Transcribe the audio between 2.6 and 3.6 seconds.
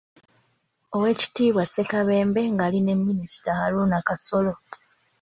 ali ne minisita